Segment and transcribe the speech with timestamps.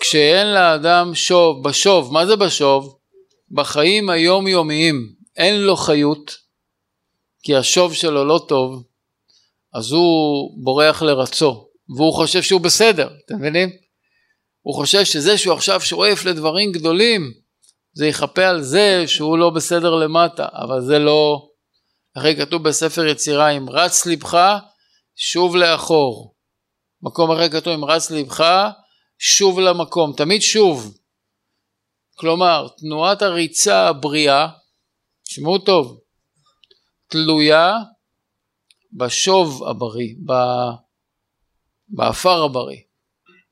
[0.00, 2.98] כשאין לאדם שוב, בשוב, מה זה בשוב?
[3.50, 6.36] בחיים היומיומיים אין לו חיות,
[7.42, 8.82] כי השוב שלו לא טוב,
[9.74, 13.70] אז הוא בורח לרצו, והוא חושב שהוא בסדר, אתם מבינים?
[14.62, 17.32] הוא חושב שזה שהוא עכשיו שואף לדברים גדולים,
[17.92, 21.48] זה יכפה על זה שהוא לא בסדר למטה, אבל זה לא...
[22.18, 24.56] אחרי כתוב בספר יצירה, אם רץ לבך,
[25.16, 26.34] שוב לאחור.
[27.02, 28.44] מקום אחרי כתוב, אם רץ לבך,
[29.18, 30.98] שוב למקום, תמיד שוב.
[32.14, 34.48] כלומר, תנועת הריצה הבריאה,
[35.24, 36.00] תשמעו טוב,
[37.08, 37.72] תלויה
[38.92, 40.14] בשוב הבריא,
[41.88, 42.80] בעפר הבריא,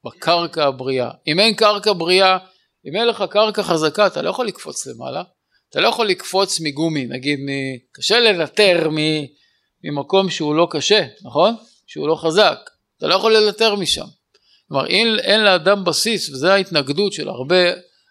[0.04, 1.10] בקרקע הבריאה.
[1.26, 2.38] אם אין קרקע בריאה,
[2.86, 5.22] אם אין לך קרקע חזקה, אתה לא יכול לקפוץ למעלה.
[5.70, 7.48] אתה לא יכול לקפוץ מגומי, נגיד, מ...
[7.92, 8.88] קשה לנטר
[9.84, 11.56] ממקום שהוא לא קשה, נכון?
[11.86, 12.58] שהוא לא חזק.
[12.98, 14.06] אתה לא יכול לנטר משם.
[14.72, 17.56] כלומר, אם אין לאדם בסיס, וזו ההתנגדות של הרבה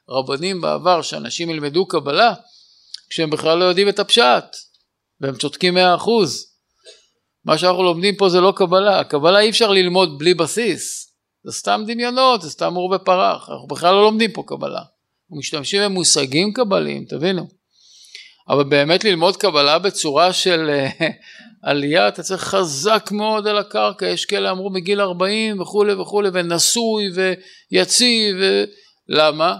[0.09, 2.33] רבנים בעבר, שאנשים ילמדו קבלה,
[3.09, 4.45] כשהם בכלל לא יודעים את הפשט,
[5.21, 6.45] והם צודקים מאה אחוז.
[7.45, 11.83] מה שאנחנו לומדים פה זה לא קבלה, הקבלה אי אפשר ללמוד בלי בסיס, זה סתם
[11.87, 14.81] דמיונות, זה סתם עור ופרח, אנחנו בכלל לא לומדים פה קבלה,
[15.29, 17.60] משתמשים במושגים קבליים, תבינו.
[18.51, 21.07] אבל באמת ללמוד קבלה בצורה של אה,
[21.63, 27.03] עלייה, אתה צריך חזק מאוד על הקרקע, יש כאלה אמרו בגיל 40 וכולי וכולי, ונשוי
[27.71, 28.63] ויציב, ו...
[29.07, 29.57] למה?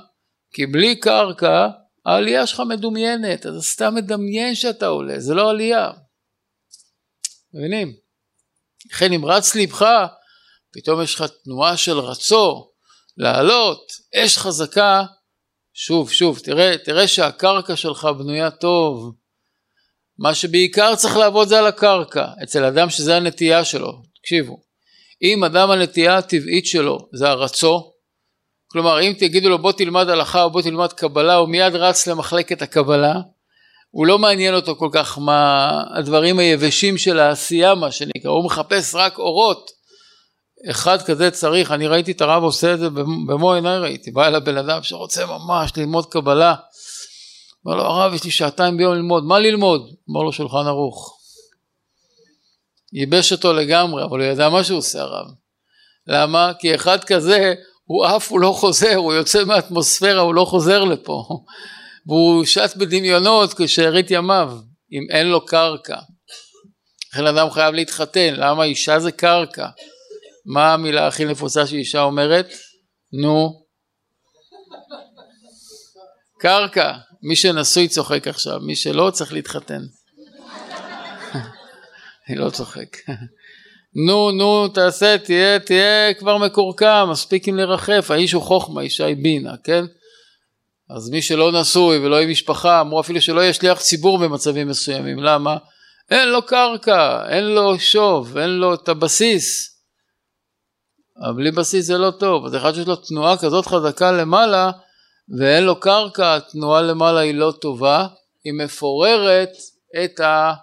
[0.53, 1.67] כי בלי קרקע
[2.05, 5.91] העלייה שלך מדומיינת, אתה סתם מדמיין שאתה עולה, זה לא עלייה.
[7.53, 7.93] מבינים?
[8.91, 9.85] לכן אם רץ ליבך,
[10.73, 12.71] פתאום יש לך תנועה של רצו
[13.17, 15.03] לעלות, אש חזקה,
[15.73, 19.11] שוב, שוב, תראה, תראה שהקרקע שלך בנויה טוב.
[20.19, 24.61] מה שבעיקר צריך לעבוד זה על הקרקע, אצל אדם שזה הנטייה שלו, תקשיבו.
[25.21, 27.91] אם אדם הנטייה הטבעית שלו זה הרצו,
[28.71, 32.61] כלומר אם תגידו לו בוא תלמד הלכה או בוא תלמד קבלה הוא מיד רץ למחלקת
[32.61, 33.13] הקבלה
[33.89, 38.95] הוא לא מעניין אותו כל כך מה הדברים היבשים של העשייה מה שנקרא הוא מחפש
[38.95, 39.71] רק אורות
[40.69, 42.89] אחד כזה צריך אני ראיתי את הרב עושה את זה
[43.27, 46.55] במו עיניי ראיתי בא אליו בן אדם שרוצה ממש ללמוד קבלה
[47.67, 49.81] אמר לו הרב יש לי שעתיים ביום ללמוד מה ללמוד?
[50.09, 51.17] אמר לו שולחן ערוך
[52.93, 55.27] ייבש אותו לגמרי אבל הוא ידע מה שהוא עושה הרב
[56.07, 56.51] למה?
[56.59, 57.53] כי אחד כזה
[57.91, 61.27] הוא עף, הוא לא חוזר, הוא יוצא מהאטמוספירה, הוא לא חוזר לפה.
[62.07, 64.51] והוא שט בדמיונות כשארית ימיו,
[64.91, 65.97] אם אין לו קרקע.
[67.13, 69.67] לכן אדם חייב להתחתן, למה אישה זה קרקע?
[70.45, 72.53] מה המילה הכי נפוצה שאישה אומרת?
[73.13, 73.63] נו.
[76.39, 76.93] קרקע.
[77.23, 79.81] מי שנשוי צוחק עכשיו, מי שלא צריך להתחתן.
[82.29, 82.97] אני לא צוחק.
[84.07, 89.15] נו נו תעשה תהיה תהיה כבר מקורקע מספיק אם לרחף האיש הוא חוכמה אישה היא
[89.23, 89.85] בינה כן
[90.89, 95.19] אז מי שלא נשוי ולא עם משפחה אמרו אפילו שלא יהיה שליח ציבור במצבים מסוימים
[95.19, 95.57] למה
[96.11, 99.70] אין לו קרקע אין לו שוב אין לו את הבסיס
[101.17, 104.71] אבל בלי בסיס זה לא טוב אז אחד שיש לו תנועה כזאת חזקה למעלה
[105.39, 108.07] ואין לו קרקע התנועה למעלה היא לא טובה
[108.43, 109.51] היא מפוררת
[110.03, 110.53] את ה...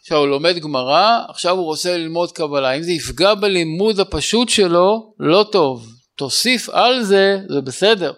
[0.00, 2.72] עכשיו הוא לומד גמרא, עכשיו הוא רוצה ללמוד קבלה.
[2.72, 5.86] אם זה יפגע בלימוד הפשוט שלו, לא טוב.
[6.16, 8.12] תוסיף על זה, זה בסדר.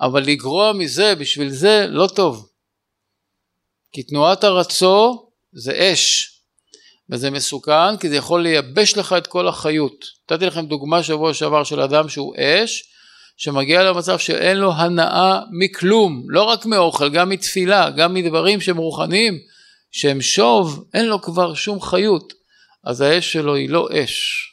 [0.00, 2.48] אבל לגרוע מזה, בשביל זה, לא טוב.
[3.92, 6.31] כי תנועת הרצו זה אש.
[7.12, 10.04] וזה מסוכן כי זה יכול לייבש לך את כל החיות.
[10.30, 12.84] נתתי לכם דוגמה שבוע שעבר של אדם שהוא אש,
[13.36, 19.38] שמגיע למצב שאין לו הנאה מכלום, לא רק מאוכל, גם מתפילה, גם מדברים שהם רוחניים,
[19.90, 22.32] שהם שוב, אין לו כבר שום חיות,
[22.84, 24.48] אז האש שלו היא לא אש.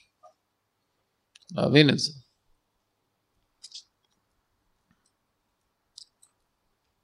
[1.56, 2.12] להבין את זה.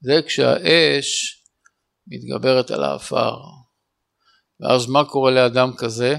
[0.01, 1.41] זה כשהאש
[2.07, 3.64] מתגברת על האפר.
[4.59, 6.17] ואז מה קורה לאדם כזה?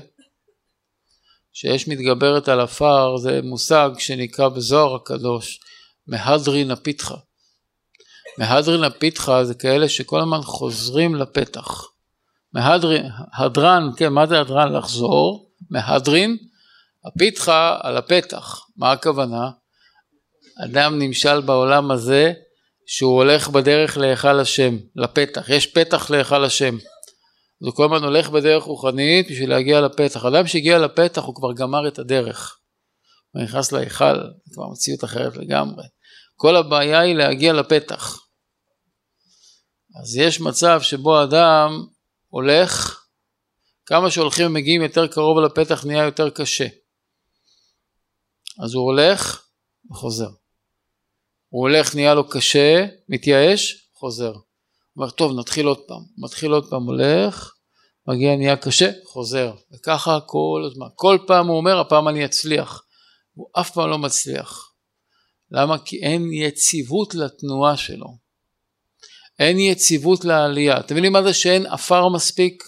[1.52, 5.60] שאש מתגברת על עפר זה מושג שנקרא בזוהר הקדוש
[6.06, 7.16] מהדרין הפיתחה.
[8.38, 11.84] מהדרין הפיתחה זה כאלה שכל הזמן חוזרים לפתח.
[12.52, 14.72] מהדרין, הדרן, כן, מה זה הדרן?
[14.72, 16.36] לחזור, מהדרין,
[17.04, 19.50] הפיתחה על הפתח, מה הכוונה?
[20.64, 22.32] אדם נמשל בעולם הזה
[22.86, 26.76] שהוא הולך בדרך להיכל השם, לפתח, יש פתח להיכל השם.
[27.60, 30.24] אז הוא כל הזמן הולך בדרך רוחנית בשביל להגיע לפתח.
[30.24, 32.58] אדם שהגיע לפתח הוא כבר גמר את הדרך.
[33.30, 35.84] הוא נכנס להיכל, זה כבר מציאות אחרת לגמרי.
[36.36, 38.26] כל הבעיה היא להגיע לפתח.
[40.00, 41.86] אז יש מצב שבו אדם
[42.28, 43.02] הולך,
[43.86, 46.66] כמה שהולכים ומגיעים יותר קרוב לפתח נהיה יותר קשה.
[48.64, 49.46] אז הוא הולך
[49.90, 50.30] וחוזר.
[51.48, 54.32] הוא הולך, נהיה לו קשה, מתייאש, חוזר.
[54.96, 56.02] אומר, טוב, נתחיל עוד פעם.
[56.18, 57.52] מתחיל עוד פעם, הולך,
[58.08, 59.52] מגיע, נהיה קשה, חוזר.
[59.72, 60.86] וככה כל הזמן.
[60.94, 62.82] כל פעם הוא אומר, הפעם אני אצליח.
[63.34, 64.72] הוא אף פעם לא מצליח.
[65.50, 65.78] למה?
[65.78, 68.16] כי אין יציבות לתנועה שלו.
[69.38, 70.80] אין יציבות לעלייה.
[70.80, 72.64] אתם מבינים מה זה שאין עפר מספיק?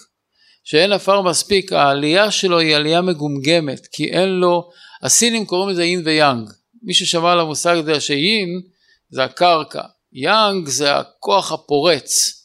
[0.63, 4.69] שאין עפר מספיק, העלייה שלו היא עלייה מגומגמת, כי אין לו,
[5.03, 6.49] הסינים קוראים לזה יין ויאנג.
[6.83, 8.61] מי ששמע על המושג הזה שיין
[9.09, 9.81] זה הקרקע,
[10.13, 12.39] יאנג זה הכוח הפורץ.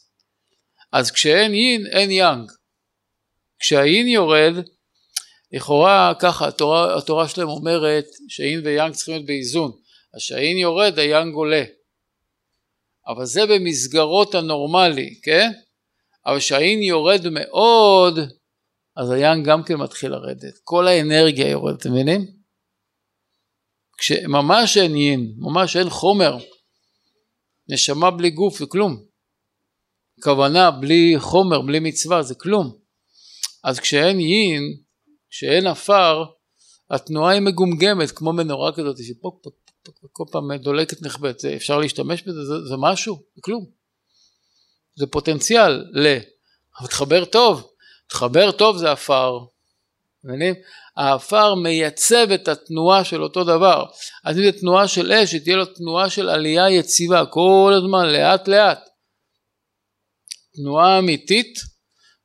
[0.91, 2.51] אז כשאין יין אין יאנג.
[3.59, 4.53] כשהיין יורד,
[5.51, 9.71] לכאורה ככה התורה, התורה שלהם אומרת שיין ויאנג צריכים להיות באיזון.
[10.13, 11.63] אז כשהיין יורד היאנג עולה.
[13.07, 15.51] אבל זה במסגרות הנורמלי, כן?
[16.25, 18.19] אבל כשהיין יורד מאוד,
[18.97, 20.57] אז היאנג גם כן מתחיל לרדת.
[20.63, 22.25] כל האנרגיה יורדת, אתם מבינים?
[23.97, 26.37] כשממש אין יין, ממש אין חומר,
[27.67, 29.03] נשמה בלי גוף זה כלום.
[30.23, 32.77] כוונה בלי חומר, בלי מצווה זה כלום.
[33.63, 34.77] אז כשאין יין,
[35.29, 36.25] כשאין עפר,
[36.89, 39.49] התנועה היא מגומגמת כמו מנורה כזאת שפה פה,
[39.83, 43.65] פה, פה, כל פעם דולקת נחבאת, אפשר להשתמש בזה, זה, זה משהו, זה כלום.
[44.95, 46.17] זה פוטנציאל ל...
[46.79, 47.71] אבל תחבר טוב,
[48.07, 49.39] תחבר טוב זה עפר,
[50.23, 50.55] מבינים?
[50.97, 53.85] העפר מייצב את התנועה של אותו דבר.
[54.23, 58.47] אז אם זה תנועה של אש, שתהיה לו תנועה של עלייה יציבה כל הזמן, לאט
[58.47, 58.79] לאט.
[60.55, 61.59] תנועה אמיתית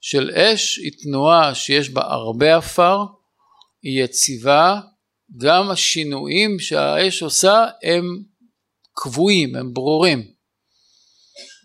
[0.01, 2.99] של אש היא תנועה שיש בה הרבה עפר,
[3.83, 4.81] היא יציבה,
[5.37, 8.05] גם השינויים שהאש עושה הם
[8.97, 10.23] קבועים, הם ברורים.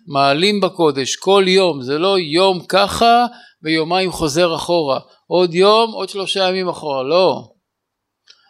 [0.07, 3.25] מעלים בקודש כל יום, זה לא יום ככה
[3.63, 4.99] ויומיים חוזר אחורה.
[5.27, 7.51] עוד יום, עוד שלושה ימים אחורה, לא.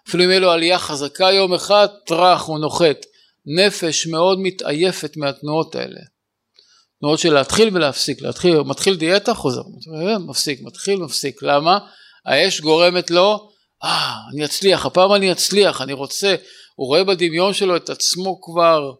[0.07, 3.05] אפילו אם יהיה לו עלייה חזקה יום אחד, טראח, הוא נוחת.
[3.45, 5.99] נפש מאוד מתעייפת מהתנועות האלה.
[6.99, 9.61] תנועות של להתחיל ולהפסיק, להתחיל, מתחיל דיאטה, חוזר,
[10.27, 11.43] מפסיק, מתחיל, מפסיק.
[11.43, 11.79] למה?
[12.25, 13.49] האש גורמת לו,
[13.83, 16.35] אה, אני אצליח, הפעם אני אצליח, אני רוצה,
[16.75, 18.91] הוא רואה בדמיון שלו את עצמו כבר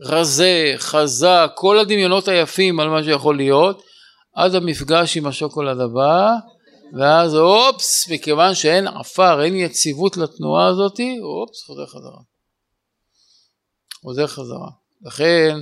[0.00, 3.82] רזה, חזק, כל הדמיונות היפים על מה שיכול להיות,
[4.36, 6.34] עד המפגש עם השוקולד הבא,
[6.98, 12.20] ואז אופס, מכיוון שאין עפר, אין יציבות לתנועה הזאתי, אופס, חוזר חזרה.
[14.02, 14.70] חוזר חזרה.
[15.02, 15.58] לכן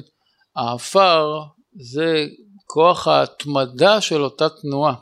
[0.56, 1.40] העפר
[1.80, 2.26] זה
[2.66, 4.94] כוח ההתמדה של אותה תנועה.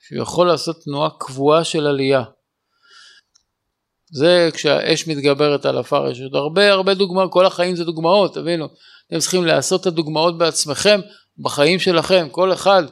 [0.00, 2.22] שהוא יכול לעשות תנועה קבועה של עלייה.
[4.12, 8.68] זה כשהאש מתגברת על עפר, יש עוד הרבה הרבה דוגמאות, כל החיים זה דוגמאות, תבינו,
[9.08, 11.00] אתם צריכים לעשות את הדוגמאות בעצמכם,
[11.38, 12.82] בחיים שלכם, כל אחד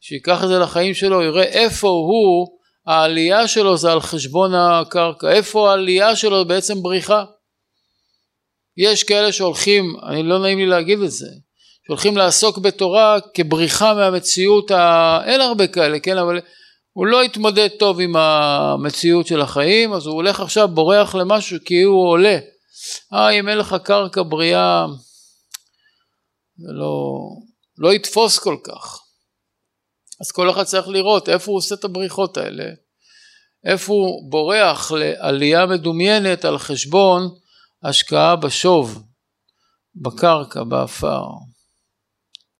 [0.00, 5.70] שייקח את זה לחיים שלו, יראה איפה הוא, העלייה שלו זה על חשבון הקרקע, איפה
[5.70, 7.24] העלייה שלו בעצם בריחה.
[8.76, 11.26] יש כאלה שהולכים, אני לא נעים לי להגיד את זה,
[11.86, 15.20] שהולכים לעסוק בתורה כבריחה מהמציאות, ה...
[15.24, 16.40] אין הרבה כאלה, כן, אבל
[16.92, 21.82] הוא לא התמודד טוב עם המציאות של החיים, אז הוא הולך עכשיו, בורח למשהו כי
[21.82, 22.38] הוא עולה.
[23.12, 24.86] אה, אם אין לך קרקע בריאה,
[26.56, 27.18] זה לא,
[27.78, 29.07] לא יתפוס כל כך.
[30.20, 32.64] אז כל אחד צריך לראות איפה הוא עושה את הבריחות האלה,
[33.64, 37.28] איפה הוא בורח לעלייה מדומיינת על חשבון
[37.82, 39.02] השקעה בשוב,
[39.94, 41.22] בקרקע, באפר.